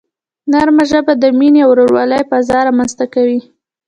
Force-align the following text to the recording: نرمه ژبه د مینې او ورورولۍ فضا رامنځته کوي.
نرمه 0.51 0.83
ژبه 0.91 1.13
د 1.17 1.23
مینې 1.39 1.61
او 1.65 1.71
ورورولۍ 1.71 2.21
فضا 2.31 2.59
رامنځته 2.67 3.05
کوي. 3.13 3.39